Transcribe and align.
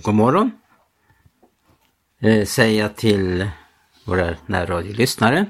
God 0.00 0.14
morgon 0.14 0.50
eh, 2.20 2.44
säger 2.44 2.82
jag 2.82 2.96
till 2.96 3.50
våra 4.04 4.36
närradiolyssnare. 4.46 5.46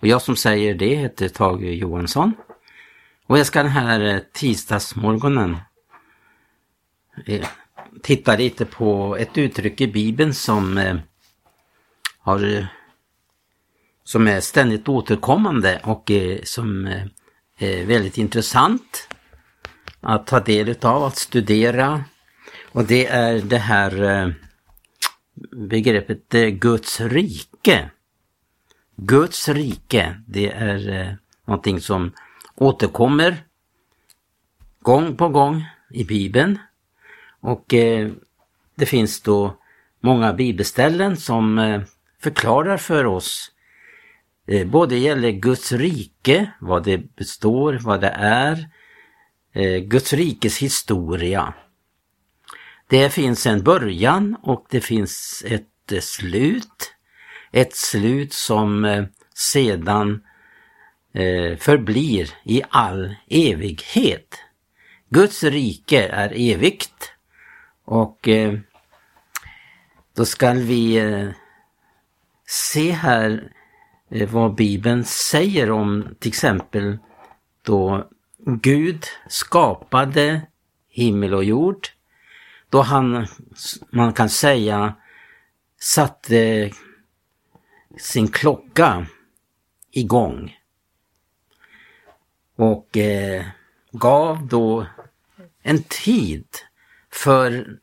Och 0.00 0.06
jag 0.06 0.22
som 0.22 0.36
säger 0.36 0.74
det 0.74 0.94
heter 0.94 1.28
Tage 1.28 1.62
Johansson. 1.62 2.32
Och 3.26 3.38
jag 3.38 3.46
ska 3.46 3.62
den 3.62 3.72
här 3.72 4.00
eh, 4.00 4.20
tisdagsmorgonen 4.32 5.56
eh, 7.26 7.46
titta 8.02 8.36
lite 8.36 8.64
på 8.64 9.16
ett 9.16 9.38
uttryck 9.38 9.80
i 9.80 9.88
Bibeln 9.88 10.34
som 10.34 10.78
eh, 10.78 10.96
har 12.18 12.56
eh, 12.56 12.64
som 14.04 14.28
är 14.28 14.40
ständigt 14.40 14.88
återkommande 14.88 15.80
och 15.84 16.10
eh, 16.10 16.38
som 16.44 16.86
eh, 16.86 17.02
är 17.58 17.84
väldigt 17.84 18.18
intressant 18.18 19.08
att 20.00 20.26
ta 20.26 20.40
del 20.40 20.68
utav, 20.68 21.04
att 21.04 21.16
studera. 21.16 22.04
Och 22.72 22.84
det 22.84 23.06
är 23.06 23.40
det 23.40 23.58
här 23.58 24.02
eh, 24.02 24.30
begreppet 25.52 26.32
Guds 26.60 27.00
rike. 27.00 27.90
Guds 28.96 29.48
rike, 29.48 30.20
det 30.26 30.52
är 30.52 30.88
eh, 30.88 31.14
någonting 31.44 31.80
som 31.80 32.12
återkommer 32.54 33.36
gång 34.80 35.16
på 35.16 35.28
gång 35.28 35.64
i 35.90 36.04
Bibeln. 36.04 36.58
Och 37.40 37.74
eh, 37.74 38.10
det 38.74 38.86
finns 38.86 39.20
då 39.20 39.56
många 40.00 40.32
bibelställen 40.32 41.16
som 41.16 41.82
förklarar 42.20 42.76
för 42.76 43.04
oss 43.06 43.52
både 44.66 44.98
gäller 44.98 45.30
Guds 45.30 45.72
rike, 45.72 46.52
vad 46.60 46.84
det 46.84 47.16
består, 47.16 47.78
vad 47.82 48.00
det 48.00 48.14
är, 48.18 48.68
Guds 49.80 50.12
rikes 50.12 50.58
historia. 50.58 51.54
Det 52.90 53.10
finns 53.10 53.46
en 53.46 53.62
början 53.62 54.36
och 54.42 54.66
det 54.70 54.80
finns 54.80 55.44
ett 55.46 55.92
eh, 55.92 56.00
slut. 56.00 56.94
Ett 57.52 57.76
slut 57.76 58.32
som 58.32 58.84
eh, 58.84 59.04
sedan 59.34 60.22
eh, 61.12 61.56
förblir 61.56 62.30
i 62.44 62.62
all 62.68 63.14
evighet. 63.30 64.34
Guds 65.10 65.44
rike 65.44 66.08
är 66.08 66.32
evigt 66.36 67.12
och 67.84 68.28
då 70.16 70.24
ska 70.24 70.52
vi 70.52 71.00
se 72.46 72.90
här 72.90 73.52
vad 74.28 74.54
Bibeln 74.54 75.04
säger 75.04 75.70
om 75.70 76.16
till 76.18 76.28
exempel 76.28 76.98
då 77.62 78.08
Gud 78.46 79.04
skapade 79.28 80.42
himmel 80.88 81.34
och 81.34 81.44
jord 81.44 81.88
då 82.70 82.82
han, 82.82 83.26
man 83.90 84.12
kan 84.12 84.28
säga, 84.28 84.94
satte 85.80 86.70
sin 87.98 88.28
klocka 88.28 89.06
igång 89.90 90.56
och 92.56 92.96
eh, 92.96 93.44
gav 93.92 94.46
då 94.46 94.86
en 95.62 95.82
tid 95.82 96.46
för 97.10 97.78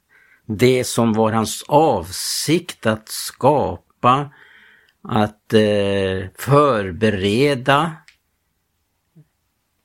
det 0.45 0.83
som 0.83 1.13
var 1.13 1.31
hans 1.31 1.63
avsikt 1.67 2.86
att 2.86 3.09
skapa, 3.09 4.33
att 5.02 5.53
eh, 5.53 6.30
förbereda 6.36 7.91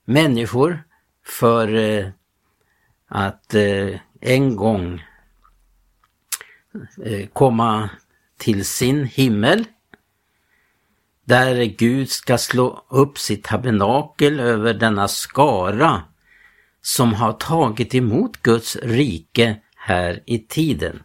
människor 0.04 0.84
för 1.26 1.74
eh, 1.74 2.08
att 3.08 3.54
eh, 3.54 4.00
en 4.20 4.56
gång 4.56 5.02
eh, 7.04 7.26
komma 7.26 7.90
till 8.38 8.64
sin 8.64 9.04
himmel 9.04 9.64
där 11.24 11.64
Gud 11.64 12.10
ska 12.10 12.38
slå 12.38 12.84
upp 12.88 13.18
sitt 13.18 13.45
tabernakel 13.45 14.40
över 14.40 14.74
denna 14.74 15.08
skara 15.08 16.02
som 16.83 17.14
har 17.14 17.33
tagit 17.33 17.95
emot 17.95 18.42
Guds 18.42 18.77
rike 18.77 19.56
här 19.77 20.22
i 20.27 20.39
tiden. 20.39 21.02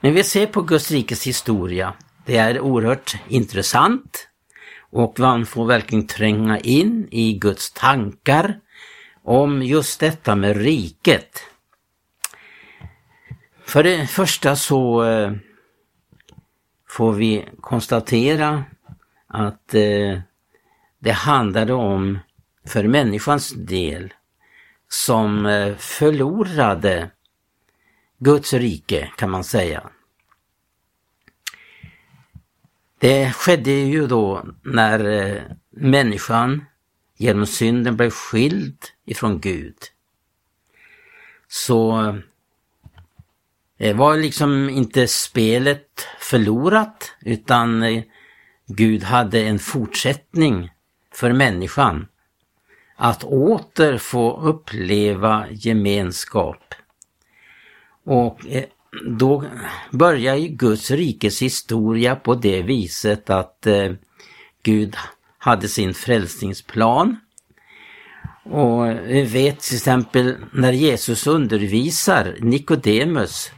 Men 0.00 0.14
vi 0.14 0.24
ser 0.24 0.46
på 0.46 0.62
Guds 0.62 0.90
rikes 0.90 1.26
historia. 1.26 1.94
Det 2.26 2.36
är 2.36 2.60
oerhört 2.60 3.16
intressant 3.28 4.28
och 4.90 5.20
man 5.20 5.46
får 5.46 5.66
verkligen 5.66 6.06
tränga 6.06 6.58
in 6.58 7.08
i 7.10 7.32
Guds 7.32 7.72
tankar 7.72 8.60
om 9.22 9.62
just 9.62 10.00
detta 10.00 10.36
med 10.36 10.56
riket. 10.56 11.42
För 13.66 13.82
det 13.82 14.06
första 14.06 14.56
så 14.56 15.04
eh, 15.04 15.32
får 16.88 17.12
vi 17.12 17.48
konstatera 17.60 18.64
att 19.26 19.74
eh, 19.74 20.20
det 20.98 21.12
handlade 21.12 21.72
om, 21.72 22.18
för 22.66 22.84
människans 22.84 23.50
del, 23.50 24.14
som 24.88 25.46
eh, 25.46 25.76
förlorade 25.76 27.10
Guds 28.18 28.52
rike 28.52 29.12
kan 29.16 29.30
man 29.30 29.44
säga. 29.44 29.90
Det 32.98 33.32
skedde 33.32 33.70
ju 33.70 34.06
då 34.06 34.46
när 34.62 35.56
människan 35.70 36.64
genom 37.16 37.46
synden 37.46 37.96
blev 37.96 38.10
skild 38.10 38.78
ifrån 39.04 39.40
Gud. 39.40 39.78
Så 41.48 42.14
det 43.78 43.92
var 43.92 44.16
liksom 44.16 44.70
inte 44.70 45.06
spelet 45.06 46.06
förlorat 46.20 47.12
utan 47.20 47.82
eh, 47.82 48.02
Gud 48.66 49.02
hade 49.02 49.40
en 49.40 49.58
fortsättning 49.58 50.70
för 51.14 51.32
människan. 51.32 52.06
Att 52.96 53.24
åter 53.24 53.98
få 53.98 54.40
uppleva 54.40 55.46
gemenskap. 55.50 56.74
Och 58.04 58.46
eh, 58.46 58.64
då 59.06 59.44
börjar 59.90 60.34
ju 60.34 60.48
Guds 60.48 60.90
rikes 60.90 61.42
historia 61.42 62.16
på 62.16 62.34
det 62.34 62.62
viset 62.62 63.30
att 63.30 63.66
Gud 64.62 64.96
hade 65.38 65.68
sin 65.68 65.94
frälsningsplan. 65.94 67.16
Och 68.44 68.86
vi 68.86 69.22
vet 69.22 69.60
till 69.60 69.76
exempel 69.76 70.36
när 70.52 70.72
Jesus 70.72 71.26
undervisar 71.26 72.36
Nikodemus 72.40 73.52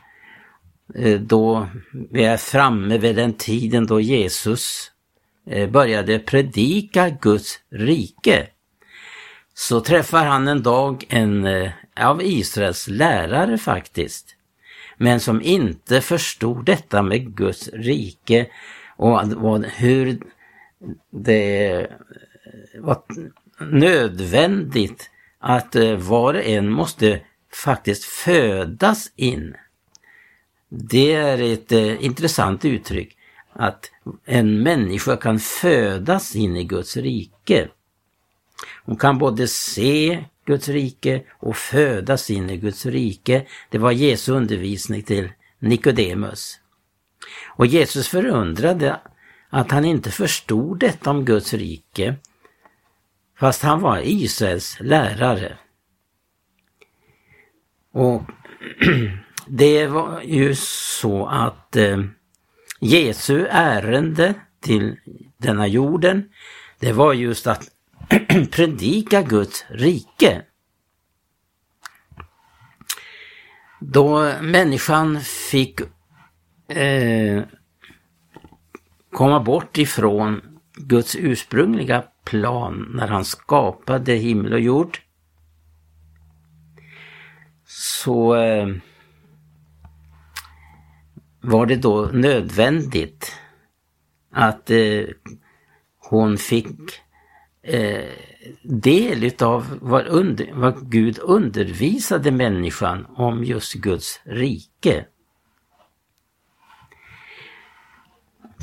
Eh, 0.94 1.20
då 1.20 1.68
vi 2.10 2.24
är 2.24 2.36
framme 2.36 2.98
vid 2.98 3.16
den 3.16 3.32
tiden 3.32 3.86
då 3.86 4.00
Jesus 4.00 4.90
eh, 5.46 5.70
började 5.70 6.18
predika 6.18 7.10
Guds 7.10 7.60
rike. 7.70 8.46
Så 9.54 9.80
träffar 9.80 10.26
han 10.26 10.48
en 10.48 10.62
dag 10.62 11.04
en 11.08 11.44
eh, 11.44 11.70
av 12.00 12.22
Israels 12.22 12.88
lärare 12.88 13.58
faktiskt. 13.58 14.36
Men 14.98 15.20
som 15.20 15.42
inte 15.42 16.00
förstod 16.00 16.64
detta 16.64 17.02
med 17.02 17.36
Guds 17.36 17.68
rike 17.68 18.46
och 18.96 19.20
hur 19.64 20.18
det 21.10 21.86
var 22.78 23.02
nödvändigt 23.60 25.10
att 25.38 25.76
var 25.98 26.34
och 26.34 26.44
en 26.44 26.70
måste 26.70 27.20
faktiskt 27.64 28.04
födas 28.04 29.12
in 29.16 29.54
det 30.68 31.12
är 31.12 31.42
ett 31.42 31.72
eh, 31.72 32.04
intressant 32.04 32.64
uttryck 32.64 33.16
att 33.52 33.90
en 34.24 34.62
människa 34.62 35.16
kan 35.16 35.38
födas 35.38 36.36
in 36.36 36.56
i 36.56 36.64
Guds 36.64 36.96
rike. 36.96 37.68
Hon 38.84 38.96
kan 38.96 39.18
både 39.18 39.48
se 39.48 40.24
Guds 40.44 40.68
rike 40.68 41.22
och 41.30 41.56
födas 41.56 42.30
in 42.30 42.50
i 42.50 42.56
Guds 42.56 42.86
rike. 42.86 43.46
Det 43.70 43.78
var 43.78 43.92
Jesu 43.92 44.32
undervisning 44.32 45.02
till 45.02 45.32
Nikodemus. 45.58 46.60
Och 47.56 47.66
Jesus 47.66 48.08
förundrade 48.08 49.00
att 49.50 49.70
han 49.70 49.84
inte 49.84 50.10
förstod 50.10 50.78
detta 50.78 51.10
om 51.10 51.24
Guds 51.24 51.54
rike 51.54 52.16
fast 53.38 53.62
han 53.62 53.80
var 53.80 54.00
Israels 54.04 54.76
lärare. 54.80 55.58
Och 57.92 58.22
det 59.46 59.86
var 59.86 60.20
ju 60.20 60.54
så 60.54 61.26
att 61.26 61.76
eh, 61.76 61.98
Jesu 62.80 63.46
ärende 63.50 64.34
till 64.60 64.96
denna 65.36 65.66
jorden, 65.66 66.28
det 66.78 66.92
var 66.92 67.12
just 67.12 67.46
att 67.46 67.70
predika 68.50 69.22
Guds 69.22 69.64
rike. 69.68 70.42
Då 73.80 74.32
människan 74.42 75.20
fick 75.20 75.80
eh, 76.68 77.42
komma 79.12 79.40
bort 79.40 79.78
ifrån 79.78 80.58
Guds 80.74 81.16
ursprungliga 81.16 82.04
plan 82.24 82.90
när 82.94 83.08
han 83.08 83.24
skapade 83.24 84.12
himmel 84.12 84.52
och 84.52 84.60
jord. 84.60 84.98
Så 87.66 88.34
eh, 88.34 88.66
var 91.46 91.66
det 91.66 91.76
då 91.76 92.10
nödvändigt 92.12 93.32
att 94.32 94.70
eh, 94.70 95.04
hon 95.98 96.38
fick 96.38 96.76
eh, 97.62 98.04
del 98.62 99.24
utav 99.24 99.78
vad, 99.80 100.06
under, 100.06 100.52
vad 100.54 100.90
Gud 100.90 101.18
undervisade 101.18 102.30
människan 102.30 103.06
om 103.16 103.44
just 103.44 103.74
Guds 103.74 104.20
rike. 104.24 105.06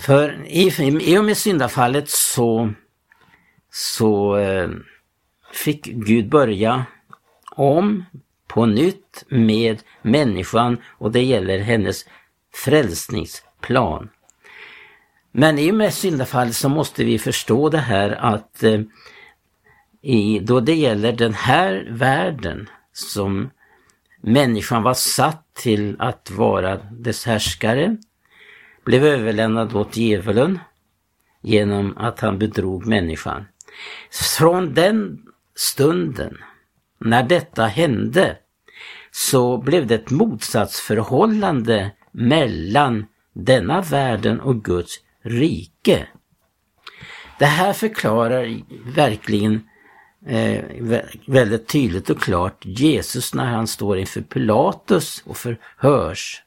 För 0.05 0.45
i, 0.45 0.71
i 1.01 1.17
och 1.17 1.25
med 1.25 1.37
syndafallet 1.37 2.09
så, 2.09 2.73
så 3.71 4.37
eh, 4.37 4.69
fick 5.53 5.85
Gud 5.85 6.29
börja 6.29 6.85
om 7.55 8.05
på 8.47 8.65
nytt 8.65 9.23
med 9.29 9.81
människan 10.01 10.77
och 10.97 11.11
det 11.11 11.23
gäller 11.23 11.59
hennes 11.59 12.05
frälsningsplan. 12.53 14.09
Men 15.31 15.59
i 15.59 15.71
och 15.71 15.75
med 15.75 15.93
syndafallet 15.93 16.55
så 16.55 16.69
måste 16.69 17.03
vi 17.03 17.19
förstå 17.19 17.69
det 17.69 17.77
här 17.77 18.09
att 18.09 18.63
eh, 18.63 18.81
i, 20.01 20.39
då 20.39 20.59
det 20.59 20.75
gäller 20.75 21.11
den 21.11 21.33
här 21.33 21.87
världen 21.89 22.69
som 22.93 23.49
människan 24.21 24.83
var 24.83 24.93
satt 24.93 25.53
till 25.53 25.95
att 25.99 26.31
vara 26.31 26.77
dess 26.77 27.25
härskare, 27.25 27.97
blev 28.85 29.05
överlämnad 29.05 29.75
åt 29.75 29.97
djävulen 29.97 30.59
genom 31.41 31.97
att 31.97 32.19
han 32.19 32.39
bedrog 32.39 32.85
människan. 32.85 33.45
Från 34.37 34.73
den 34.73 35.21
stunden, 35.55 36.37
när 36.99 37.23
detta 37.23 37.65
hände, 37.65 38.37
så 39.11 39.57
blev 39.57 39.87
det 39.87 39.95
ett 39.95 40.09
motsatsförhållande 40.09 41.91
mellan 42.13 43.05
denna 43.33 43.81
världen 43.81 44.39
och 44.39 44.63
Guds 44.63 44.99
rike. 45.21 46.07
Det 47.39 47.45
här 47.45 47.73
förklarar 47.73 48.61
verkligen 48.95 49.67
eh, 50.25 50.63
väldigt 51.25 51.67
tydligt 51.67 52.09
och 52.09 52.21
klart 52.21 52.65
Jesus 52.65 53.33
när 53.33 53.45
han 53.45 53.67
står 53.67 53.97
inför 53.97 54.21
Pilatus 54.21 55.23
och 55.25 55.37
förhörs. 55.37 56.43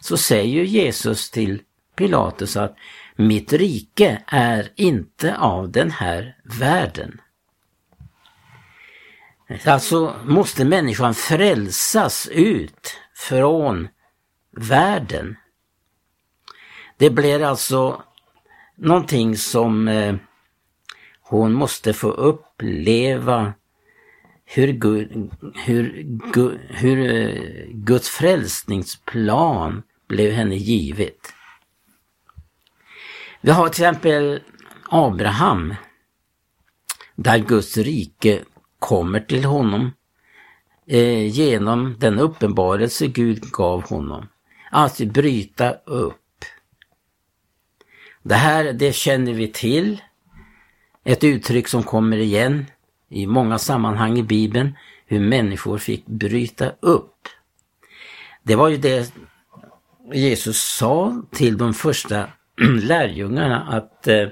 Så 0.00 0.16
säger 0.16 0.62
Jesus 0.64 1.30
till 1.30 1.62
Pilatus 1.96 2.56
att 2.56 2.76
mitt 3.16 3.52
rike 3.52 4.22
är 4.26 4.68
inte 4.76 5.36
av 5.36 5.70
den 5.70 5.90
här 5.90 6.36
världen. 6.44 7.20
Alltså 9.64 10.14
måste 10.24 10.64
människan 10.64 11.14
frälsas 11.14 12.28
ut 12.32 12.96
från 13.14 13.88
världen. 14.56 15.36
Det 16.96 17.10
blir 17.10 17.42
alltså 17.42 18.02
någonting 18.76 19.36
som 19.36 19.88
eh, 19.88 20.14
hon 21.20 21.52
måste 21.52 21.92
få 21.92 22.10
uppleva 22.10 23.52
hur, 24.44 24.72
Gud, 24.72 25.30
hur, 25.54 26.02
Gud, 26.32 26.60
hur 26.68 27.10
eh, 27.10 27.66
Guds 27.68 28.08
frälsningsplan 28.08 29.82
blev 30.08 30.32
henne 30.32 30.56
givet. 30.56 31.32
Vi 33.40 33.50
har 33.50 33.68
till 33.68 33.84
exempel 33.84 34.40
Abraham, 34.88 35.74
där 37.14 37.38
Guds 37.38 37.76
rike 37.76 38.44
kommer 38.78 39.20
till 39.20 39.44
honom 39.44 39.90
eh, 40.86 41.26
genom 41.26 41.96
den 41.98 42.18
uppenbarelse 42.18 43.06
Gud 43.06 43.50
gav 43.50 43.88
honom 43.88 44.28
alltid 44.76 45.12
bryta 45.12 45.72
upp. 45.84 46.44
Det 48.22 48.34
här 48.34 48.72
det 48.72 48.92
känner 48.92 49.32
vi 49.32 49.48
till. 49.48 50.02
Ett 51.04 51.24
uttryck 51.24 51.68
som 51.68 51.82
kommer 51.82 52.16
igen 52.16 52.66
i 53.08 53.26
många 53.26 53.58
sammanhang 53.58 54.18
i 54.18 54.22
Bibeln, 54.22 54.76
hur 55.06 55.20
människor 55.20 55.78
fick 55.78 56.06
bryta 56.06 56.72
upp. 56.80 57.28
Det 58.42 58.54
var 58.54 58.68
ju 58.68 58.76
det 58.76 59.12
Jesus 60.12 60.62
sa 60.62 61.22
till 61.32 61.58
de 61.58 61.74
första 61.74 62.28
lärjungarna 62.82 63.62
att 63.62 64.06
eh, 64.06 64.28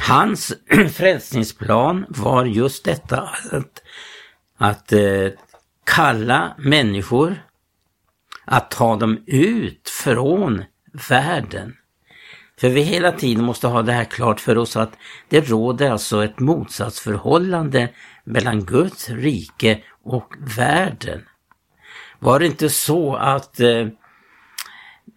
hans 0.08 0.54
frälsningsplan 0.92 2.06
var 2.08 2.44
just 2.44 2.84
detta 2.84 3.30
att, 3.52 3.82
att 4.56 4.92
eh, 4.92 5.28
kalla 5.84 6.54
människor 6.58 7.47
att 8.50 8.70
ta 8.70 8.96
dem 8.96 9.18
ut 9.26 9.88
från 9.88 10.64
världen. 11.08 11.76
För 12.60 12.68
vi 12.68 12.80
hela 12.82 13.12
tiden 13.12 13.44
måste 13.44 13.66
ha 13.66 13.82
det 13.82 13.92
här 13.92 14.04
klart 14.04 14.40
för 14.40 14.58
oss 14.58 14.76
att 14.76 14.98
det 15.28 15.40
råder 15.40 15.90
alltså 15.90 16.24
ett 16.24 16.40
motsatsförhållande 16.40 17.88
mellan 18.24 18.64
Guds 18.64 19.10
rike 19.10 19.82
och 20.04 20.34
världen. 20.56 21.24
Var 22.18 22.40
det 22.40 22.46
inte 22.46 22.68
så 22.68 23.16
att 23.16 23.60
eh, 23.60 23.86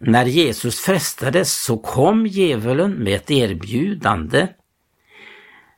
när 0.00 0.24
Jesus 0.24 0.80
frestades 0.80 1.62
så 1.64 1.78
kom 1.78 2.26
djävulen 2.26 2.92
med 2.92 3.14
ett 3.14 3.30
erbjudande. 3.30 4.48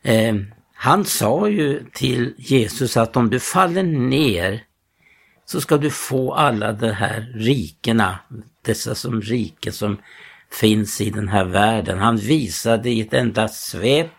Eh, 0.02 0.34
han 0.74 1.04
sa 1.04 1.48
ju 1.48 1.84
till 1.92 2.34
Jesus 2.38 2.96
att 2.96 3.16
om 3.16 3.30
du 3.30 3.40
faller 3.40 3.82
ner 3.82 4.64
så 5.46 5.61
ska 5.61 5.76
du 5.76 5.91
få 5.91 6.35
alla 6.35 6.73
de 6.73 6.91
här 6.91 7.32
rikena, 7.35 8.19
dessa 8.62 8.94
som 8.94 9.23
rike 9.23 9.73
som 9.73 9.99
finns 10.50 11.00
i 11.00 11.11
den 11.11 11.29
här 11.29 11.44
världen. 11.44 11.99
Han 11.99 12.17
visade 12.17 12.91
i 12.91 13.00
ett 13.00 13.14
enda 13.14 13.49
svep 13.49 14.12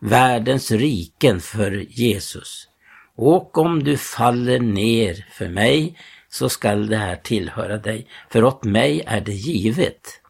världens 0.00 0.70
riken 0.70 1.40
för 1.40 1.70
Jesus. 1.88 2.68
Och 3.16 3.58
om 3.58 3.84
du 3.84 3.96
faller 3.96 4.58
ner 4.58 5.26
för 5.32 5.48
mig 5.48 5.98
så 6.28 6.48
skall 6.48 6.86
det 6.86 6.96
här 6.96 7.16
tillhöra 7.16 7.78
dig, 7.78 8.06
för 8.30 8.44
åt 8.44 8.64
mig 8.64 9.02
är 9.06 9.20
det 9.20 9.32
givet. 9.32 10.20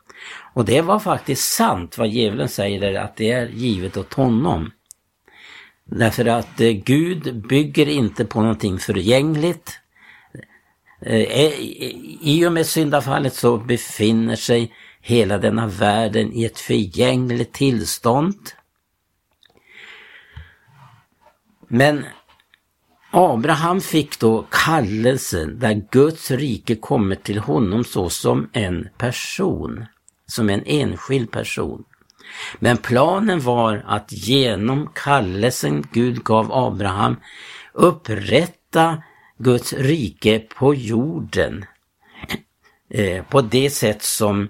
Och 0.54 0.64
det 0.64 0.80
var 0.80 0.98
faktiskt 0.98 1.54
sant 1.54 1.98
vad 1.98 2.08
djävulen 2.08 2.48
säger, 2.48 2.94
att 2.94 3.16
det 3.16 3.30
är 3.32 3.46
givet 3.48 3.96
åt 3.96 4.14
honom. 4.14 4.70
Därför 5.84 6.26
att 6.26 6.60
eh, 6.60 6.70
Gud 6.70 7.46
bygger 7.48 7.88
inte 7.88 8.24
på 8.24 8.40
någonting 8.40 8.78
förgängligt. 8.78 9.81
Eh, 11.06 11.20
eh, 11.20 11.52
I 12.20 12.46
och 12.46 12.52
med 12.52 12.66
syndafallet 12.66 13.34
så 13.34 13.56
befinner 13.56 14.36
sig 14.36 14.72
hela 15.00 15.38
denna 15.38 15.66
världen 15.66 16.32
i 16.32 16.44
ett 16.44 16.58
förgängligt 16.58 17.52
tillstånd. 17.52 18.36
Men 21.68 22.04
Abraham 23.10 23.80
fick 23.80 24.18
då 24.18 24.46
kallelsen 24.50 25.58
där 25.58 25.82
Guds 25.90 26.30
rike 26.30 26.74
kommer 26.76 27.16
till 27.16 27.38
honom 27.38 27.84
så 27.84 28.10
som 28.10 28.50
en 28.52 28.88
person, 28.98 29.86
som 30.26 30.50
en 30.50 30.62
enskild 30.66 31.30
person. 31.30 31.84
Men 32.58 32.76
planen 32.76 33.40
var 33.40 33.84
att 33.86 34.12
genom 34.12 34.90
kallelsen 34.94 35.86
Gud 35.92 36.24
gav 36.24 36.52
Abraham 36.52 37.16
upprätta 37.72 39.02
Guds 39.42 39.72
rike 39.72 40.38
på 40.38 40.74
jorden 40.74 41.64
eh, 42.90 43.24
på 43.24 43.40
det 43.40 43.70
sätt 43.70 44.02
som 44.02 44.48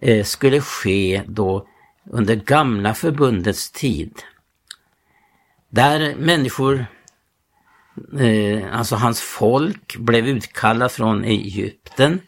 eh, 0.00 0.24
skulle 0.24 0.60
ske 0.60 1.22
då 1.26 1.68
under 2.10 2.34
gamla 2.34 2.94
förbundets 2.94 3.70
tid. 3.70 4.22
Där 5.68 6.16
människor 6.16 6.86
eh, 8.18 8.78
alltså 8.78 8.96
hans 8.96 9.20
folk 9.20 9.96
blev 9.96 10.28
utkallade 10.28 10.88
från 10.88 11.24
Egypten 11.24 12.20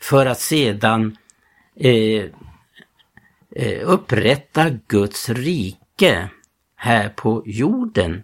för 0.00 0.26
att 0.26 0.40
sedan 0.40 1.16
upprätta 3.84 4.70
Guds 4.70 5.28
rike 5.28 6.28
här 6.76 7.08
på 7.08 7.42
jorden 7.46 8.22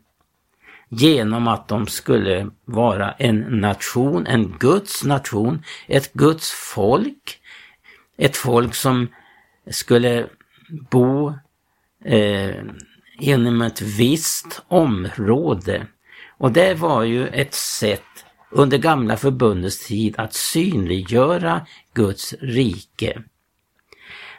genom 0.91 1.49
att 1.49 1.69
de 1.69 1.87
skulle 1.87 2.51
vara 2.65 3.13
en 3.13 3.41
nation, 3.41 4.27
en 4.27 4.57
Guds 4.59 5.05
nation, 5.05 5.63
ett 5.87 6.13
Guds 6.13 6.51
folk, 6.51 7.41
ett 8.17 8.37
folk 8.37 8.75
som 8.75 9.09
skulle 9.71 10.27
bo 10.91 11.35
eh, 12.05 12.55
inom 13.19 13.63
ett 13.63 13.81
visst 13.81 14.63
område 14.69 15.87
och 16.41 16.53
det 16.53 16.75
var 16.75 17.03
ju 17.03 17.29
ett 17.29 17.55
sätt 17.55 18.25
under 18.51 18.79
gamla 18.79 19.17
förbundets 19.17 19.87
tid 19.87 20.15
att 20.19 20.35
synliggöra 20.35 21.67
Guds 21.95 22.35
rike. 22.41 23.23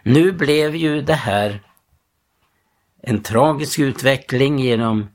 Nu 0.04 0.32
blev 0.32 0.76
ju 0.76 1.02
det 1.02 1.14
här 1.14 1.62
en 3.02 3.24
tragisk 3.24 3.80
utveckling 3.80 4.60
genom 4.60 5.10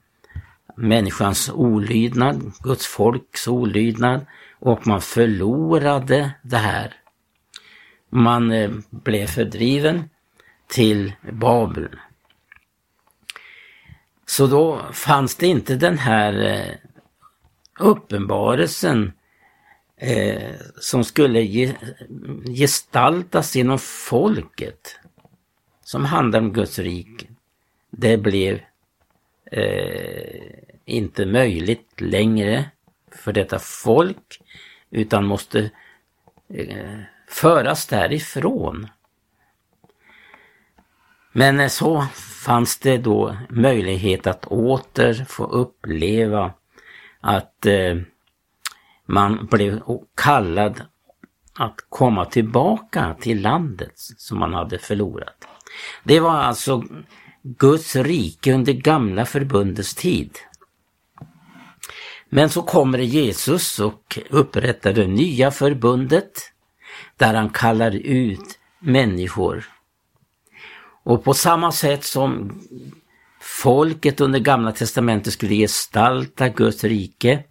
människans 0.77 1.51
olydnad, 1.51 2.53
Guds 2.63 2.87
folks 2.87 3.49
olydnad 3.49 4.27
och 4.59 4.87
man 4.87 5.01
förlorade 5.01 6.31
det 6.43 6.57
här. 6.57 6.95
Man 8.11 8.51
eh, 8.51 8.71
blev 8.91 9.27
fördriven 9.27 10.11
till 10.67 11.13
Babel. 11.33 11.89
Så 14.27 14.47
då 14.47 14.81
fanns 14.93 15.35
det 15.35 15.47
inte 15.47 15.75
den 15.75 15.99
här 15.99 16.45
eh, 16.45 16.75
uppenbarelsen 17.81 19.13
eh, 19.97 20.53
som 20.81 21.05
skulle 21.05 21.41
ge, 21.41 21.75
gestaltas 22.57 23.57
inom 23.57 23.79
folket 23.79 24.99
som 25.85 26.05
handlar 26.05 26.41
om 26.41 26.53
Guds 26.53 26.79
rike. 26.79 27.27
Det 27.91 28.19
blev 28.19 28.61
eh, 29.53 30.41
inte 30.85 31.27
möjligt 31.27 32.01
längre 32.01 32.65
för 33.13 33.33
detta 33.33 33.59
folk 33.59 34.41
utan 34.91 35.27
måste 35.27 35.71
eh, 36.49 37.01
föras 37.29 37.87
därifrån. 37.87 38.89
Men 41.33 41.61
eh, 41.61 41.69
så 41.69 42.03
fanns 42.45 42.79
det 42.79 42.99
då 42.99 43.37
möjlighet 43.49 44.27
att 44.27 44.47
åter 44.47 45.25
få 45.25 45.45
uppleva 45.45 46.53
att 47.21 47.67
eh, 47.67 47.97
man 49.07 49.47
blev 49.47 49.81
kallad 50.15 50.83
att 51.59 51.77
komma 51.89 52.25
tillbaka 52.25 53.17
till 53.21 53.43
landet 53.43 53.93
som 53.97 54.39
man 54.39 54.55
hade 54.55 54.79
förlorat. 54.79 55.49
Det 56.05 56.21
var 56.21 56.35
alltså 56.37 56.85
Guds 57.49 57.97
rike 57.97 58.53
under 58.53 58.73
gamla 58.73 59.27
förbundets 59.27 59.95
tid. 59.95 60.39
Men 62.29 62.51
så 62.51 62.63
kommer 62.63 62.99
Jesus 62.99 63.79
och 63.79 64.19
upprättar 64.31 64.93
det 64.93 65.07
nya 65.07 65.51
förbundet 65.51 66.53
där 67.17 67.35
han 67.35 67.51
kallar 67.51 67.91
ut 67.97 68.59
människor. 68.79 69.65
Och 71.05 71.25
på 71.25 71.35
samma 71.35 71.73
sätt 71.73 72.05
som 72.05 72.61
folket 73.41 74.21
under 74.21 74.39
gamla 74.39 74.73
testamentet 74.73 75.33
skulle 75.33 75.55
gestalta 75.55 76.49
Guds 76.49 76.85
rike, 76.85 77.45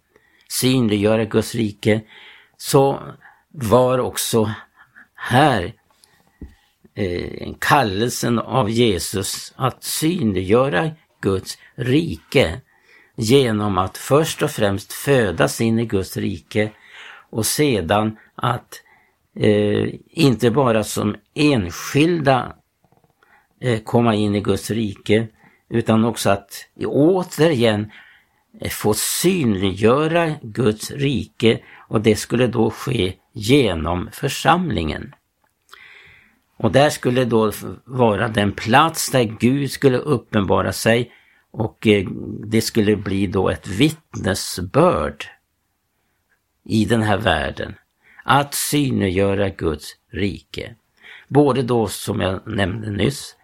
synliggöra 0.48 1.24
Guds 1.24 1.54
rike, 1.54 2.02
så 2.56 3.00
var 3.48 3.98
också 3.98 4.50
här 5.14 5.74
eh, 6.96 7.52
kallelsen 7.58 8.38
av 8.38 8.70
Jesus 8.70 9.54
att 9.56 9.84
synliggöra 9.84 10.90
Guds 11.20 11.58
rike 11.74 12.60
genom 13.16 13.78
att 13.78 13.98
först 13.98 14.42
och 14.42 14.50
främst 14.50 14.92
födas 14.92 15.60
in 15.60 15.78
i 15.78 15.86
Guds 15.86 16.16
rike 16.16 16.70
och 17.30 17.46
sedan 17.46 18.16
att 18.34 18.82
eh, 19.36 19.88
inte 20.10 20.50
bara 20.50 20.84
som 20.84 21.16
enskilda 21.34 22.56
eh, 23.60 23.80
komma 23.80 24.14
in 24.14 24.34
i 24.34 24.40
Guds 24.40 24.70
rike 24.70 25.28
utan 25.70 26.04
också 26.04 26.30
att 26.30 26.68
återigen 26.84 27.90
eh, 28.60 28.70
få 28.70 28.94
synliggöra 28.94 30.34
Guds 30.42 30.90
rike 30.90 31.60
och 31.88 32.00
det 32.00 32.16
skulle 32.16 32.46
då 32.46 32.70
ske 32.70 33.14
genom 33.32 34.08
församlingen. 34.12 35.14
Och 36.56 36.72
där 36.72 36.90
skulle 36.90 37.24
då 37.24 37.52
vara 37.84 38.28
den 38.28 38.52
plats 38.52 39.10
där 39.10 39.22
Gud 39.22 39.70
skulle 39.70 39.98
uppenbara 39.98 40.72
sig 40.72 41.12
och 41.50 41.86
eh, 41.86 42.06
det 42.46 42.60
skulle 42.60 42.96
bli 42.96 43.26
då 43.26 43.48
ett 43.48 43.68
vittnesbörd 43.68 45.24
i 46.64 46.84
den 46.84 47.02
här 47.02 47.18
världen. 47.18 47.74
Att 48.24 48.54
synliggöra 48.54 49.48
Guds 49.48 49.96
rike. 50.10 50.74
Både 51.28 51.62
då 51.62 51.88
som 51.88 52.20
jag 52.20 52.46
nämnde 52.46 52.90
nyss, 52.90 53.36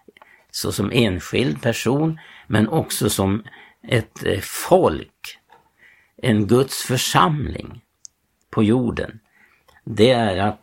så 0.50 0.73
som 0.73 0.90
enskild 0.92 1.62
person, 1.62 2.19
men 2.47 2.69
också 2.69 3.11
som 3.11 3.42
ett 3.88 4.25
eh, 4.25 4.40
folk. 4.40 5.38
En 6.16 6.47
Guds 6.47 6.83
församling 6.83 7.81
på 8.50 8.62
jorden. 8.62 9.21
Det 9.85 10.11
är 10.11 10.37
att 10.37 10.62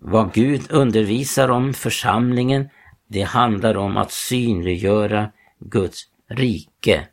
vad 0.00 0.32
Gud 0.32 0.62
undervisar 0.70 1.48
om 1.48 1.74
församlingen, 1.74 2.68
det 3.06 3.22
handlar 3.22 3.76
om 3.76 3.96
att 3.96 4.12
synliggöra 4.12 5.32
Guds 5.58 6.02
rike. 6.28 7.06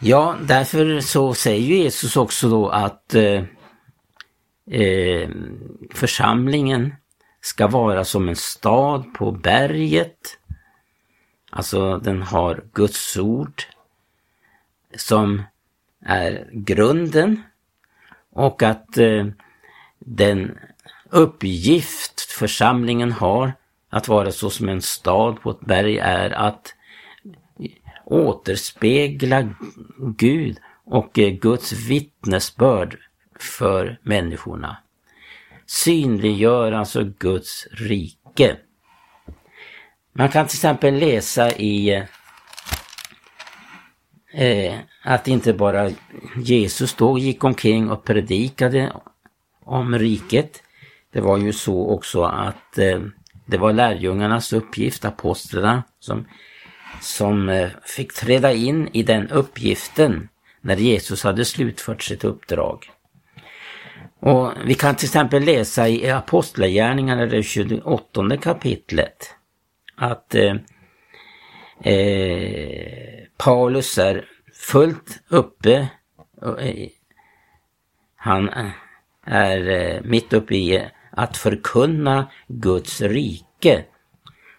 Ja, 0.00 0.36
därför 0.42 1.00
så 1.00 1.34
säger 1.34 1.76
Jesus 1.76 2.16
också 2.16 2.48
då 2.48 2.68
att 2.68 3.14
eh, 3.14 3.44
eh 4.70 5.30
församlingen 5.94 6.94
ska 7.40 7.66
vara 7.66 8.04
som 8.04 8.28
en 8.28 8.36
stad 8.36 9.14
på 9.14 9.32
berget. 9.32 10.38
Alltså 11.50 11.98
den 11.98 12.22
har 12.22 12.64
Guds 12.72 13.16
ord 13.16 13.62
som 14.96 15.42
är 16.04 16.48
grunden 16.52 17.42
och 18.30 18.62
att 18.62 18.98
eh, 18.98 19.26
den 20.00 20.58
uppgift 21.10 22.20
församlingen 22.20 23.12
har 23.12 23.52
att 23.90 24.08
vara 24.08 24.32
så 24.32 24.50
som 24.50 24.68
en 24.68 24.82
stad 24.82 25.40
på 25.40 25.50
ett 25.50 25.60
berg 25.60 25.98
är 25.98 26.30
att 26.30 26.74
återspegla 28.04 29.48
Gud 30.16 30.58
och 30.84 31.18
eh, 31.18 31.30
Guds 31.30 31.72
vittnesbörd 31.72 32.98
för 33.38 33.98
människorna. 34.02 34.76
Synliggör 35.66 36.72
alltså 36.72 37.04
Guds 37.18 37.66
rike. 37.70 38.56
Man 40.12 40.28
kan 40.28 40.46
till 40.46 40.56
exempel 40.56 40.94
läsa 40.94 41.50
i 41.50 42.06
eh, 44.32 44.74
att 45.02 45.28
inte 45.28 45.52
bara 45.52 45.90
Jesus 46.36 46.94
då 46.94 47.18
gick 47.18 47.44
omkring 47.44 47.90
och 47.90 48.04
predikade 48.04 48.92
om 49.70 49.98
riket. 49.98 50.62
Det 51.12 51.20
var 51.20 51.38
ju 51.38 51.52
så 51.52 51.88
också 51.88 52.22
att 52.22 52.78
eh, 52.78 53.00
det 53.46 53.58
var 53.58 53.72
lärjungarnas 53.72 54.52
uppgift, 54.52 55.04
apostlarna, 55.04 55.82
som, 56.00 56.26
som 57.00 57.48
eh, 57.48 57.68
fick 57.82 58.14
träda 58.14 58.52
in 58.52 58.88
i 58.92 59.02
den 59.02 59.28
uppgiften 59.28 60.28
när 60.60 60.76
Jesus 60.76 61.24
hade 61.24 61.44
slutfört 61.44 62.02
sitt 62.02 62.24
uppdrag. 62.24 62.90
Och 64.20 64.52
Vi 64.64 64.74
kan 64.74 64.94
till 64.94 65.06
exempel 65.06 65.44
läsa 65.44 65.88
i 65.88 66.10
Apostlagärningarna, 66.10 67.26
det 67.26 67.42
28 67.42 68.36
kapitlet, 68.36 69.34
att 69.96 70.34
eh, 70.34 70.56
eh, 71.94 73.24
Paulus 73.36 73.98
är 73.98 74.24
fullt 74.54 75.22
uppe. 75.28 75.88
Eh, 76.58 76.88
han 78.16 78.48
eh, 78.48 78.70
är 79.26 79.68
eh, 79.68 80.00
mitt 80.04 80.32
uppe 80.32 80.54
i 80.54 80.88
att 81.10 81.36
förkunna 81.36 82.30
Guds 82.48 83.00
rike. 83.00 83.84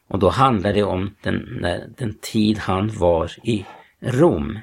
Och 0.08 0.20
då 0.20 0.30
handlar 0.30 0.74
det 0.74 0.84
om 0.84 1.16
den, 1.22 1.66
den 1.98 2.14
tid 2.22 2.58
han 2.58 2.98
var 2.98 3.32
i 3.44 3.66
Rom. 4.00 4.60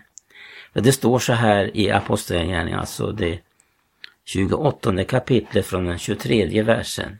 Det 0.73 0.93
står 0.93 1.19
så 1.19 1.33
här 1.33 1.77
i 1.77 1.91
Apostlagärningarna, 1.91 2.81
alltså 2.81 3.13
det 3.13 3.41
28 4.25 5.05
kapitlet 5.05 5.67
från 5.67 5.85
den 5.85 5.99
23 5.99 6.63
versen. 6.63 7.19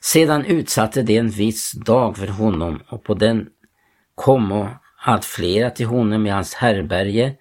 Sedan 0.00 0.44
utsatte 0.44 1.02
det 1.02 1.16
en 1.16 1.30
viss 1.30 1.72
dag 1.72 2.16
för 2.16 2.26
honom 2.26 2.82
och 2.88 3.04
på 3.04 3.14
den 3.14 3.48
kom 4.14 4.68
allt 4.96 5.24
flera 5.24 5.70
till 5.70 5.86
honom 5.86 6.26
i 6.26 6.30
hans 6.30 6.54
herberge 6.54 7.34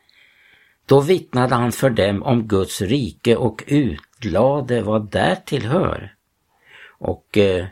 då 0.90 1.02
vittnade 1.02 1.56
han 1.56 1.72
för 1.72 1.90
dem 1.90 2.24
om 2.24 2.48
Guds 2.48 2.82
rike 2.82 3.36
och 3.36 3.64
utlade 3.68 4.82
vad 4.82 5.12
därtill 5.12 5.66
hör 5.66 6.16
och 6.88 7.38
eh, 7.38 7.66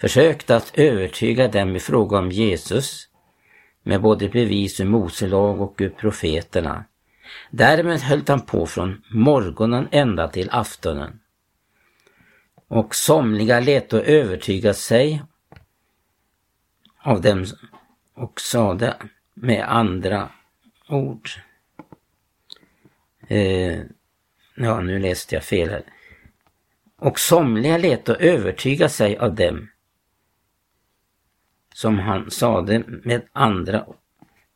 försökte 0.00 0.56
att 0.56 0.72
övertyga 0.74 1.48
dem 1.48 1.76
i 1.76 1.80
fråga 1.80 2.18
om 2.18 2.30
Jesus 2.30 3.08
med 3.82 4.00
både 4.00 4.28
bevis 4.28 4.80
ur 4.80 4.84
Mose 4.84 5.28
lag 5.28 5.60
och 5.60 5.74
ur 5.78 5.88
profeterna. 5.88 6.84
Därmed 7.50 8.00
höll 8.00 8.22
han 8.28 8.40
på 8.40 8.66
från 8.66 9.02
morgonen 9.10 9.88
ända 9.90 10.28
till 10.28 10.50
aftonen. 10.50 11.20
Och 12.68 12.94
somliga 12.94 13.60
lät 13.60 13.90
då 13.90 13.96
övertyga 13.96 14.74
sig 14.74 15.22
av 16.98 17.20
dem 17.20 17.44
och 18.14 18.40
sade 18.40 18.96
med 19.34 19.64
andra 19.68 20.28
ord. 20.88 21.30
Eh, 23.28 23.78
ja, 24.56 24.80
nu 24.80 24.98
läste 24.98 25.34
jag 25.34 25.44
fel 25.44 25.70
här. 25.70 25.82
Och 26.98 27.20
somliga 27.20 27.78
lät 27.78 28.08
övertyga 28.08 28.88
sig 28.88 29.16
av 29.16 29.34
dem 29.34 29.68
som 31.74 31.98
han 31.98 32.30
sade 32.30 32.82
med 33.02 33.22
andra 33.32 33.86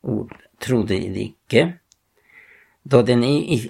ord 0.00 0.34
trodde 0.58 0.94
icke 0.94 1.72
då 2.82 3.02
de 3.02 3.12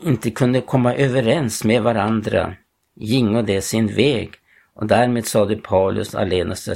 inte 0.02 0.30
kunde 0.30 0.60
komma 0.60 0.94
överens 0.94 1.64
med 1.64 1.82
varandra 1.82 2.54
gingo 2.94 3.42
det 3.42 3.60
sin 3.62 3.86
väg 3.86 4.30
och 4.74 4.86
därmed 4.86 5.26
sade 5.26 5.56
Paulus 5.56 6.14
allenast 6.14 6.68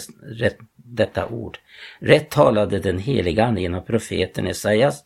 detta 0.77 1.27
ord. 1.27 1.59
Rätt 1.99 2.31
talade 2.31 2.79
den 2.79 2.99
heliga 2.99 3.45
Ande 3.45 3.61
genom 3.61 3.85
profeten 3.85 4.47
Esaias 4.47 5.05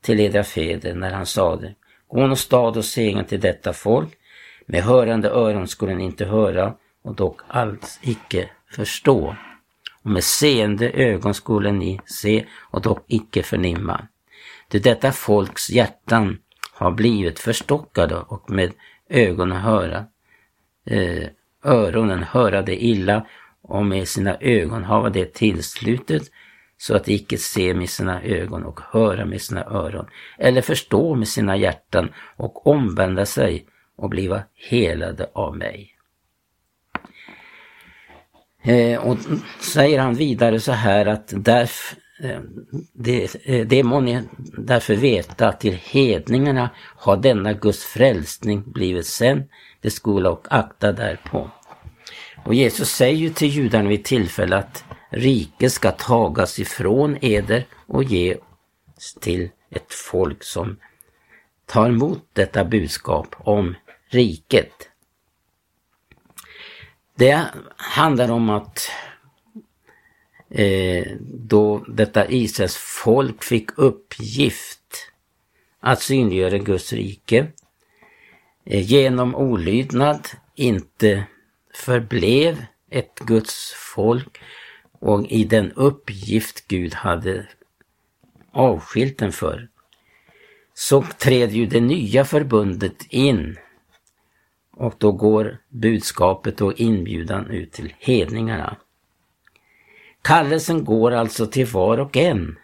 till 0.00 0.20
edra 0.20 0.44
fäder 0.44 0.94
när 0.94 1.10
han 1.10 1.26
sade 1.26 1.74
Gå 2.10 2.22
och 2.22 2.38
stad 2.38 2.76
och 2.76 2.84
segern 2.84 3.24
till 3.24 3.40
detta 3.40 3.72
folk. 3.72 4.08
Med 4.66 4.82
hörande 4.82 5.28
öron 5.30 5.68
skulle 5.68 5.94
ni 5.94 6.04
inte 6.04 6.24
höra 6.24 6.74
och 7.02 7.14
dock 7.14 7.40
alls 7.48 7.98
icke 8.02 8.50
förstå. 8.76 9.36
Och 10.02 10.10
med 10.10 10.24
seende 10.24 10.90
ögon 10.90 11.34
skulle 11.34 11.72
ni 11.72 12.00
se 12.04 12.44
och 12.70 12.82
dock 12.82 13.04
icke 13.06 13.42
förnimma. 13.42 14.06
Ty 14.68 14.78
detta 14.78 15.12
folks 15.12 15.70
hjärtan 15.70 16.38
har 16.72 16.90
blivit 16.90 17.38
förstockade 17.38 18.16
och 18.16 18.50
med 18.50 18.72
ögonen 19.08 19.60
höra, 19.60 20.04
eh, 20.86 21.28
öronen 21.64 22.22
höra 22.22 22.62
det 22.62 22.84
illa 22.84 23.26
och 23.62 23.86
med 23.86 24.08
sina 24.08 24.36
ögon 24.40 24.84
hava 24.84 25.10
det 25.10 25.34
tillslutet 25.34 26.22
så 26.80 26.96
att 26.96 27.04
de 27.04 27.12
icke 27.12 27.38
se 27.38 27.74
med 27.74 27.90
sina 27.90 28.22
ögon 28.22 28.64
och 28.64 28.80
höra 28.90 29.24
med 29.24 29.42
sina 29.42 29.64
öron 29.64 30.06
eller 30.38 30.62
förstå 30.62 31.14
med 31.14 31.28
sina 31.28 31.56
hjärtan 31.56 32.12
och 32.36 32.66
omvända 32.66 33.26
sig 33.26 33.66
och 33.96 34.10
bliva 34.10 34.42
helade 34.70 35.30
av 35.32 35.56
mig. 35.56 35.94
Eh, 38.62 39.00
och 39.06 39.18
säger 39.60 39.98
han 39.98 40.14
vidare 40.14 40.60
så 40.60 40.72
här 40.72 41.06
att 41.06 41.32
därför, 41.36 41.96
eh, 42.22 42.40
det, 42.92 43.36
eh, 43.44 43.66
det 43.66 43.82
må 43.82 44.00
ni 44.00 44.22
därför 44.58 44.94
veta 44.94 45.48
att 45.48 45.60
till 45.60 45.78
hedningarna 45.82 46.70
har 46.76 47.16
denna 47.16 47.52
Guds 47.52 47.84
frälsning 47.84 48.72
blivit 48.72 49.06
sänd, 49.06 49.42
det 49.80 49.90
skola 49.90 50.30
och 50.30 50.46
akta 50.50 50.92
därpå. 50.92 51.50
Och 52.44 52.54
Jesus 52.54 52.90
säger 52.90 53.16
ju 53.16 53.30
till 53.30 53.48
judarna 53.48 53.88
vid 53.88 54.04
tillfälle 54.04 54.56
att 54.56 54.84
riket 55.10 55.72
ska 55.72 55.90
tagas 55.90 56.58
ifrån 56.58 57.18
eder 57.20 57.66
och 57.86 58.04
ges 58.04 58.38
till 59.20 59.50
ett 59.70 59.92
folk 59.92 60.44
som 60.44 60.76
tar 61.66 61.88
emot 61.88 62.28
detta 62.32 62.64
budskap 62.64 63.34
om 63.38 63.74
riket. 64.08 64.88
Det 67.14 67.44
handlar 67.76 68.30
om 68.30 68.50
att 68.50 68.90
eh, 70.50 71.06
då 71.20 71.84
detta 71.88 72.30
Israels 72.30 72.76
folk 72.76 73.44
fick 73.44 73.78
uppgift 73.78 75.10
att 75.80 76.02
synliggöra 76.02 76.58
Guds 76.58 76.92
rike 76.92 77.46
eh, 78.64 78.80
genom 78.90 79.34
olydnad 79.34 80.28
inte 80.54 81.24
förblev 81.74 82.64
ett 82.90 83.18
Guds 83.18 83.72
folk 83.94 84.40
och 85.00 85.26
i 85.26 85.44
den 85.44 85.72
uppgift 85.72 86.68
Gud 86.68 86.94
hade 86.94 87.46
avskilt 88.52 89.18
den 89.18 89.32
för 89.32 89.68
så 90.74 91.02
träder 91.02 91.52
ju 91.54 91.66
det 91.66 91.80
nya 91.80 92.24
förbundet 92.24 93.06
in 93.08 93.56
och 94.70 94.94
då 94.98 95.12
går 95.12 95.58
budskapet 95.68 96.60
och 96.60 96.80
inbjudan 96.80 97.50
ut 97.50 97.72
till 97.72 97.94
hedningarna. 97.98 98.76
Kallelsen 100.22 100.84
går 100.84 101.10
alltså 101.10 101.46
till 101.46 101.66
var 101.66 101.98
och 101.98 102.16
en. 102.16 102.58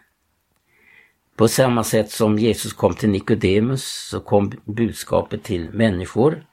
På 1.35 1.47
samma 1.47 1.83
sätt 1.83 2.11
som 2.11 2.39
Jesus 2.39 2.73
kom 2.73 2.93
till 2.93 3.09
Nikodemus 3.09 4.07
så 4.09 4.19
kom 4.19 4.51
budskapet 4.65 5.43
till 5.43 5.69
människor. 5.69 6.45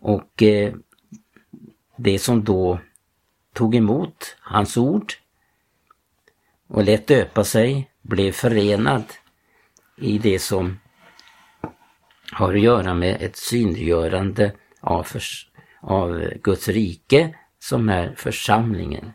Och 0.00 0.42
eh, 0.42 0.74
det 1.96 2.18
som 2.18 2.44
då 2.44 2.78
tog 3.52 3.74
emot 3.74 4.36
hans 4.40 4.76
ord 4.76 5.12
och 6.68 6.84
lät 6.84 7.06
döpa 7.06 7.44
sig 7.44 7.90
blev 8.02 8.32
förenad 8.32 9.04
i 9.96 10.18
det 10.18 10.38
som 10.38 10.80
har 12.32 12.54
att 12.54 12.60
göra 12.60 12.94
med 12.94 13.22
ett 13.22 13.36
synliggörande 13.36 14.52
av, 14.80 15.02
för, 15.02 15.22
av 15.80 16.30
Guds 16.42 16.68
rike 16.68 17.34
som 17.58 17.88
är 17.88 18.14
församlingen. 18.16 19.12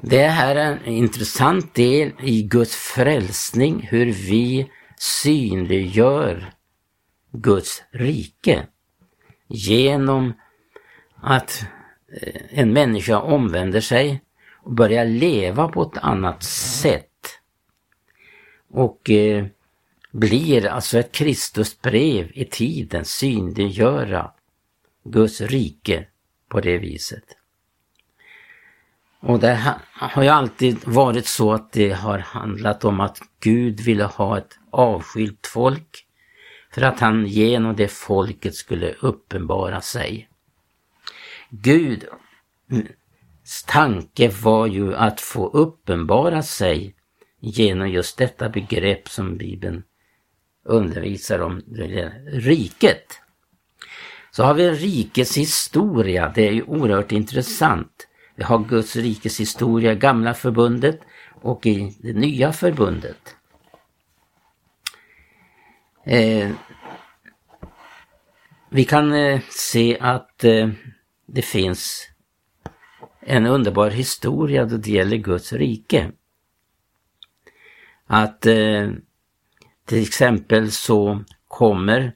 Det 0.00 0.26
här 0.26 0.56
är 0.56 0.72
en 0.72 0.92
intressant 0.92 1.74
del 1.74 2.12
i 2.20 2.42
Guds 2.42 2.76
frälsning, 2.76 3.88
hur 3.90 4.06
vi 4.06 4.70
synliggör 4.96 6.52
Guds 7.32 7.82
rike 7.90 8.66
genom 9.48 10.32
att 11.22 11.66
Eh, 12.12 12.42
en 12.50 12.72
människa 12.72 13.20
omvänder 13.20 13.80
sig 13.80 14.22
och 14.62 14.72
börjar 14.72 15.04
leva 15.04 15.68
på 15.68 15.82
ett 15.82 15.98
annat 15.98 16.42
sätt. 16.42 17.40
Och 18.68 19.10
eh, 19.10 19.46
blir 20.10 20.66
alltså 20.66 20.98
ett 20.98 21.12
Kristusbrev 21.12 22.30
i 22.34 22.44
tiden, 22.44 23.04
synliggöra 23.04 24.30
Guds 25.04 25.40
rike 25.40 26.06
på 26.48 26.60
det 26.60 26.78
viset. 26.78 27.24
Och 29.20 29.38
det 29.38 29.74
har 29.92 30.22
ju 30.22 30.28
alltid 30.28 30.88
varit 30.88 31.26
så 31.26 31.52
att 31.52 31.72
det 31.72 31.92
har 31.92 32.18
handlat 32.18 32.84
om 32.84 33.00
att 33.00 33.18
Gud 33.40 33.80
ville 33.80 34.04
ha 34.04 34.38
ett 34.38 34.58
avskilt 34.70 35.46
folk 35.46 36.06
för 36.70 36.82
att 36.82 37.00
han 37.00 37.26
genom 37.26 37.76
det 37.76 37.88
folket 37.88 38.54
skulle 38.54 38.92
uppenbara 38.92 39.80
sig. 39.80 40.28
Guds 41.50 42.06
tanke 43.66 44.28
var 44.28 44.66
ju 44.66 44.94
att 44.94 45.20
få 45.20 45.48
uppenbara 45.48 46.42
sig 46.42 46.94
genom 47.40 47.90
just 47.90 48.18
detta 48.18 48.48
begrepp 48.48 49.08
som 49.08 49.36
Bibeln 49.36 49.82
undervisar 50.64 51.38
om 51.38 51.62
riket. 52.26 53.20
Så 54.30 54.44
har 54.44 54.54
vi 54.54 54.70
rikets 54.70 55.36
historia, 55.36 56.32
det 56.34 56.48
är 56.48 56.52
ju 56.52 56.62
oerhört 56.62 57.12
intressant. 57.12 58.08
Vi 58.36 58.44
har 58.44 58.58
Guds 58.58 58.96
rikes 58.96 59.40
historia 59.40 59.92
i 59.92 59.96
gamla 59.96 60.34
förbundet 60.34 61.00
och 61.42 61.66
i 61.66 61.96
det 61.98 62.12
nya 62.12 62.52
förbundet. 62.52 63.36
Eh, 66.04 66.50
vi 68.70 68.84
kan 68.84 69.12
eh, 69.12 69.40
se 69.50 69.98
att 70.00 70.44
eh, 70.44 70.68
det 71.26 71.42
finns 71.42 72.10
en 73.20 73.46
underbar 73.46 73.90
historia 73.90 74.64
då 74.64 74.76
det 74.76 74.90
gäller 74.90 75.16
Guds 75.16 75.52
rike. 75.52 76.12
Att 78.06 78.46
eh, 78.46 78.90
till 79.84 80.02
exempel 80.02 80.72
så 80.72 81.24
kommer 81.48 82.12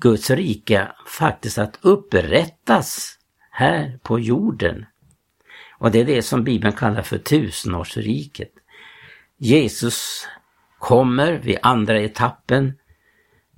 Guds 0.00 0.30
rike 0.30 0.92
faktiskt 1.06 1.58
att 1.58 1.78
upprättas 1.80 3.18
här 3.50 3.98
på 4.02 4.20
jorden. 4.20 4.86
Och 5.78 5.90
det 5.90 6.00
är 6.00 6.04
det 6.04 6.22
som 6.22 6.44
Bibeln 6.44 6.72
kallar 6.72 7.02
för 7.02 7.18
tusenårsriket. 7.18 8.52
Jesus 9.36 10.28
kommer 10.78 11.32
vid 11.32 11.58
andra 11.62 12.00
etappen 12.00 12.72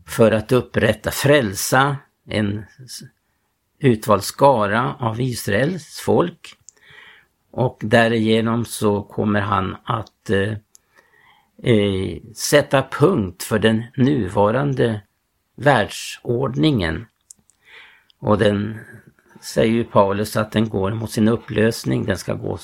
för 0.07 0.33
att 0.33 0.53
upprätta, 0.53 1.11
frälsa 1.11 1.97
en 2.27 2.65
utvald 3.83 4.25
skara 4.25 4.95
av 4.99 5.21
Israels 5.21 6.01
folk. 6.01 6.55
Och 7.51 7.79
därigenom 7.81 8.64
så 8.64 9.03
kommer 9.03 9.40
han 9.40 9.77
att 9.85 10.31
eh, 10.31 10.53
eh, 11.73 12.18
sätta 12.35 12.83
punkt 12.83 13.42
för 13.42 13.59
den 13.59 13.85
nuvarande 13.97 15.01
världsordningen. 15.57 17.07
Och 18.18 18.38
den 18.38 18.79
säger 19.40 19.73
ju 19.73 19.85
Paulus 19.85 20.37
att 20.37 20.53
den 20.53 20.68
går 20.68 20.90
mot 20.90 21.11
sin 21.11 21.29
upplösning, 21.29 22.05
den 22.05 22.18
ska, 22.18 22.35
gå, 22.35 22.59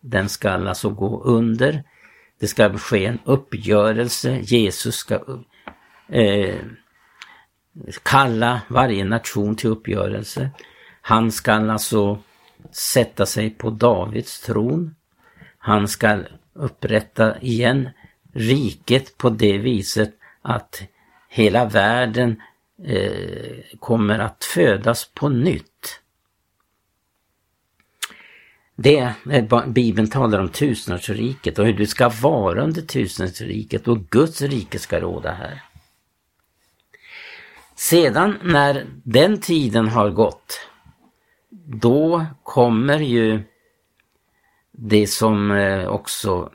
den 0.00 0.28
ska 0.28 0.50
alltså 0.50 0.90
gå 0.90 1.22
under. 1.22 1.82
Det 2.40 2.46
ska 2.46 2.78
ske 2.78 3.06
en 3.06 3.18
uppgörelse, 3.24 4.40
Jesus 4.42 4.94
ska 4.94 5.14
eh, 6.08 6.54
kalla 8.02 8.60
varje 8.68 9.04
nation 9.04 9.56
till 9.56 9.70
uppgörelse. 9.70 10.50
Han 11.00 11.32
ska 11.32 11.52
alltså 11.52 12.18
sätta 12.70 13.26
sig 13.26 13.50
på 13.50 13.70
Davids 13.70 14.40
tron. 14.40 14.94
Han 15.58 15.88
ska 15.88 16.18
upprätta 16.52 17.40
igen 17.40 17.88
riket 18.32 19.18
på 19.18 19.30
det 19.30 19.58
viset 19.58 20.14
att 20.42 20.82
hela 21.28 21.64
världen 21.64 22.42
eh, 22.84 23.78
kommer 23.80 24.18
att 24.18 24.44
födas 24.44 25.10
på 25.14 25.28
nytt. 25.28 26.00
Det 28.76 28.98
är, 28.98 29.66
Bibeln 29.66 30.10
talar 30.10 30.38
om 30.38 30.48
tusenårsriket 30.48 31.58
och 31.58 31.66
hur 31.66 31.72
du 31.72 31.86
ska 31.86 32.08
vara 32.08 32.62
under 32.62 32.82
tusenårsriket 32.82 33.88
och 33.88 34.10
Guds 34.10 34.42
rike 34.42 34.78
ska 34.78 35.00
råda 35.00 35.32
här. 35.32 35.62
Sedan 37.76 38.38
när 38.42 38.86
den 39.04 39.40
tiden 39.40 39.88
har 39.88 40.10
gått, 40.10 40.60
då 41.66 42.26
kommer 42.42 42.98
ju 42.98 43.42
det 44.72 45.06
som 45.06 45.50
eh, 45.50 45.86
också 45.86 46.52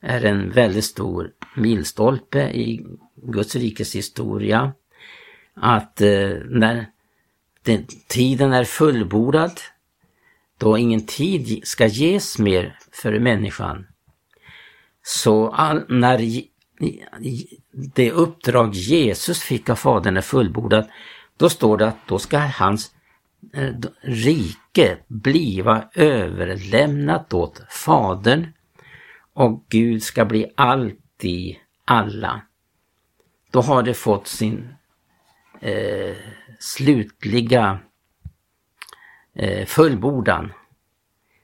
är 0.00 0.24
en 0.24 0.50
väldigt 0.50 0.84
stor 0.84 1.32
milstolpe 1.56 2.40
i 2.40 2.86
Guds 3.16 3.56
rikes 3.56 3.94
historia. 3.94 4.72
Att 5.54 6.00
eh, 6.00 6.30
när 6.44 6.86
den, 7.62 7.86
tiden 8.08 8.52
är 8.52 8.64
fullbordad, 8.64 9.60
då 10.58 10.78
ingen 10.78 11.06
tid 11.06 11.60
ska 11.64 11.86
ges 11.86 12.38
mer 12.38 12.78
för 12.92 13.18
människan. 13.18 13.86
Så 15.02 15.50
all, 15.50 15.84
när 15.88 16.18
det 17.70 18.12
uppdrag 18.12 18.74
Jesus 18.74 19.42
fick 19.42 19.70
av 19.70 19.74
Fadern 19.74 20.16
är 20.16 20.20
fullbordat, 20.20 20.88
då 21.36 21.50
står 21.50 21.78
det 21.78 21.88
att 21.88 22.08
då 22.08 22.18
ska 22.18 22.38
hans 22.38 22.94
eh, 23.52 23.74
rike 24.00 24.98
bliva 25.08 25.88
överlämnat 25.94 27.34
åt 27.34 27.62
Fadern 27.70 28.52
och 29.32 29.64
Gud 29.68 30.02
ska 30.02 30.24
bli 30.24 30.52
allt 30.54 31.24
i 31.24 31.58
alla. 31.84 32.42
Då 33.50 33.60
har 33.60 33.82
det 33.82 33.94
fått 33.94 34.26
sin 34.26 34.74
eh, 35.60 36.16
slutliga 36.58 37.78
eh, 39.34 39.66
fullbordan. 39.66 40.52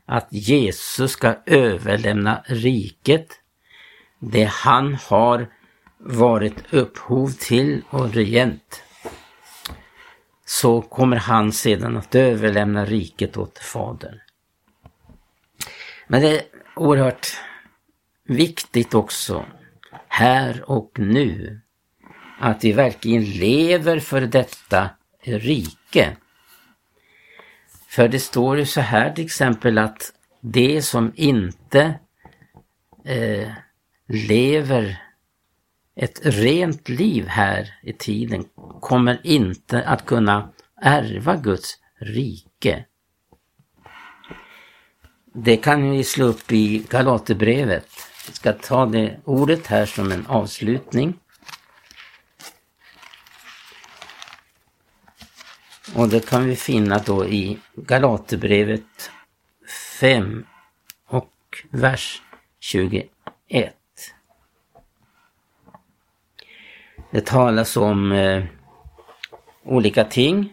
Att 0.07 0.29
Jesus 0.31 1.11
ska 1.11 1.37
överlämna 1.47 2.42
riket, 2.47 3.41
det 4.22 4.44
han 4.44 4.94
har 4.94 5.48
varit 5.98 6.72
upphov 6.74 7.28
till 7.28 7.82
och 7.90 8.14
regent. 8.14 8.82
Så 10.44 10.80
kommer 10.80 11.16
han 11.16 11.52
sedan 11.52 11.96
att 11.96 12.14
överlämna 12.14 12.85
riket 12.85 13.37
åt 13.37 13.58
Fadern. 13.58 14.20
Men 16.06 16.22
det 16.22 16.38
är 16.38 16.42
oerhört 16.76 17.26
viktigt 18.24 18.94
också 18.94 19.44
här 20.08 20.70
och 20.70 20.98
nu 20.98 21.61
att 22.38 22.64
vi 22.64 22.72
verkligen 22.72 23.24
lever 23.24 23.98
för 23.98 24.20
detta 24.20 24.90
rike. 25.22 26.16
För 27.88 28.08
det 28.08 28.20
står 28.20 28.58
ju 28.58 28.66
så 28.66 28.80
här 28.80 29.12
till 29.12 29.24
exempel 29.24 29.78
att 29.78 30.12
det 30.40 30.82
som 30.82 31.12
inte 31.14 31.94
eh, 33.04 33.52
lever 34.12 35.03
ett 35.96 36.20
rent 36.22 36.88
liv 36.88 37.27
här 37.27 37.75
i 37.83 37.92
tiden 37.92 38.44
kommer 38.81 39.20
inte 39.25 39.85
att 39.85 40.07
kunna 40.07 40.53
ärva 40.83 41.37
Guds 41.37 41.79
rike. 42.01 42.85
Det 45.35 45.57
kan 45.57 45.90
vi 45.90 46.05
slå 46.05 46.27
upp 46.27 46.53
i 46.53 46.87
Galaterbrevet. 46.90 47.88
Jag 48.27 48.35
ska 48.35 48.53
ta 48.53 48.87
det 48.87 49.20
ordet 49.25 49.66
här 49.66 49.87
som 49.87 50.12
en 50.12 50.27
avslutning. 50.27 51.18
Och 55.94 56.09
det 56.09 56.27
kan 56.27 56.46
vi 56.46 56.57
finna 56.57 56.98
då 56.98 57.27
i 57.27 57.59
Galaterbrevet 57.75 59.11
5 60.01 60.46
och 61.07 61.33
vers 61.70 62.22
21. 62.61 63.09
Det 67.12 67.27
talas 67.27 67.77
om 67.77 68.12
eh, 68.12 68.44
olika 69.64 70.05
ting. 70.05 70.53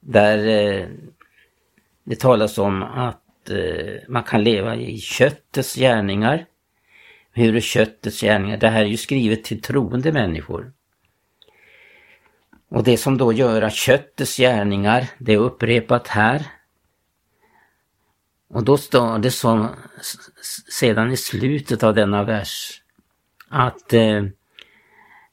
Där 0.00 0.48
eh, 0.48 0.88
det 2.04 2.20
talas 2.20 2.58
om 2.58 2.82
att 2.82 3.50
eh, 3.50 4.08
man 4.08 4.22
kan 4.22 4.44
leva 4.44 4.76
i 4.76 4.98
köttets 4.98 5.74
gärningar. 5.74 6.46
Hur 7.32 7.56
är 7.56 7.60
köttets 7.60 8.20
gärningar? 8.20 8.56
Det 8.56 8.68
här 8.68 8.80
är 8.80 8.86
ju 8.86 8.96
skrivet 8.96 9.44
till 9.44 9.62
troende 9.62 10.12
människor. 10.12 10.72
Och 12.68 12.84
det 12.84 12.96
som 12.96 13.18
då 13.18 13.32
gör 13.32 13.62
att 13.62 13.74
köttets 13.74 14.36
gärningar, 14.36 15.06
det 15.18 15.32
är 15.32 15.38
upprepat 15.38 16.08
här. 16.08 16.46
Och 18.48 18.64
då 18.64 18.76
står 18.76 19.18
det 19.18 19.30
som 19.30 19.68
sedan 20.72 21.12
i 21.12 21.16
slutet 21.16 21.82
av 21.82 21.94
denna 21.94 22.24
vers 22.24 22.82
att 23.48 23.92
eh, 23.92 24.22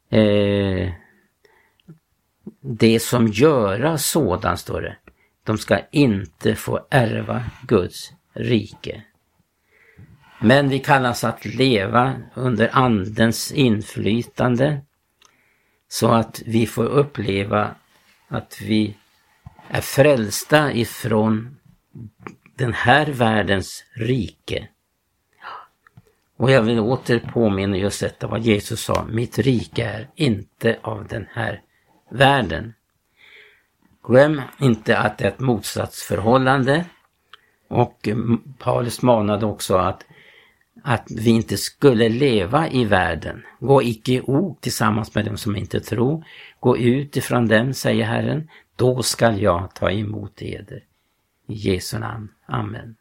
eh, 0.09 0.91
det 2.61 2.99
som 2.99 3.27
göra 3.27 3.97
sådan, 3.97 4.57
står 4.57 4.81
det, 4.81 4.97
de 5.43 5.57
ska 5.57 5.79
inte 5.91 6.55
få 6.55 6.87
ärva 6.89 7.43
Guds 7.67 8.11
rike. 8.33 9.03
Men 10.39 10.69
vi 10.69 10.79
kallas 10.79 11.23
att 11.23 11.45
leva 11.45 12.15
under 12.33 12.69
Andens 12.73 13.51
inflytande 13.51 14.81
så 15.87 16.07
att 16.07 16.41
vi 16.45 16.67
får 16.67 16.85
uppleva 16.85 17.75
att 18.27 18.61
vi 18.61 18.95
är 19.69 19.81
frälsta 19.81 20.73
ifrån 20.73 21.57
den 22.55 22.73
här 22.73 23.07
världens 23.07 23.83
rike. 23.93 24.67
Och 26.37 26.51
jag 26.51 26.61
vill 26.61 26.79
åter 26.79 27.19
påminna 27.19 27.77
just 27.77 28.01
detta 28.01 28.27
vad 28.27 28.41
Jesus 28.41 28.81
sa, 28.81 29.05
mitt 29.09 29.39
rike 29.39 29.83
är 29.83 30.07
inte 30.15 30.79
av 30.81 31.07
den 31.07 31.27
här 31.31 31.61
världen. 32.09 32.73
Glöm 34.07 34.41
inte 34.59 34.97
att 34.97 35.17
det 35.17 35.25
är 35.25 35.27
ett 35.29 35.39
motsatsförhållande 35.39 36.85
och 37.67 38.07
mm, 38.07 38.43
Paulus 38.59 39.01
manade 39.01 39.45
också 39.45 39.75
att 39.75 40.05
att 40.83 41.11
vi 41.11 41.29
inte 41.29 41.57
skulle 41.57 42.09
leva 42.09 42.69
i 42.69 42.85
världen. 42.85 43.43
Gå 43.59 43.83
icke 43.83 44.11
i 44.11 44.21
ok 44.21 44.61
tillsammans 44.61 45.15
med 45.15 45.25
dem 45.25 45.37
som 45.37 45.55
inte 45.55 45.79
tror. 45.79 46.23
Gå 46.59 46.77
ut 46.77 47.17
ifrån 47.17 47.47
dem, 47.47 47.73
säger 47.73 48.05
Herren. 48.05 48.49
Då 48.75 49.03
skall 49.03 49.41
jag 49.41 49.75
ta 49.75 49.91
emot 49.91 50.41
eder. 50.41 50.83
I 51.47 51.53
Jesu 51.53 51.99
namn. 51.99 52.29
Amen. 52.45 52.95